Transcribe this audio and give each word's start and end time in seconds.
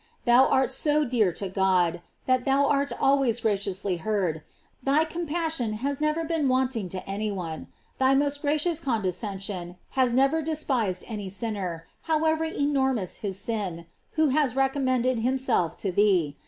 Thou 0.25 0.47
art 0.47 0.71
so 0.71 1.05
dear 1.05 1.31
to 1.33 1.47
God, 1.47 2.01
that 2.25 2.43
thou 2.43 2.65
art 2.65 2.91
always 2.99 3.39
graciously 3.41 3.97
heard; 3.97 4.41
thy 4.81 5.05
compassion 5.05 5.73
has 5.73 6.01
never 6.01 6.23
been 6.23 6.47
wanting 6.49 6.89
to 6.89 7.07
any 7.07 7.31
one; 7.31 7.67
thy 7.99 8.15
most 8.15 8.41
gracious 8.41 8.79
condescension 8.79 9.75
has 9.91 10.11
never 10.11 10.41
de 10.41 10.53
spised 10.55 11.03
any 11.07 11.29
sinner, 11.29 11.85
however 12.09 12.43
enormous 12.45 13.17
his 13.17 13.37
sin, 13.37 13.85
who 14.13 14.29
has 14.29 14.55
recommended 14.55 15.19
himself 15.19 15.77
to 15.77 15.91
thee. 15.91 16.35